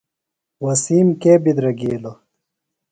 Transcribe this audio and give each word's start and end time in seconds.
وسیم 0.65 1.07
کے 1.21 1.33
بدرَگِیلُوۡ؟ 1.43 2.15